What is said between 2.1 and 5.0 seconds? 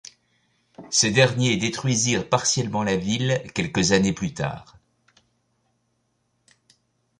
partiellement la ville quelques années plus tard.